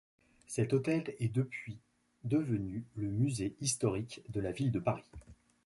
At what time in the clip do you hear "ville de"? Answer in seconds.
4.51-4.79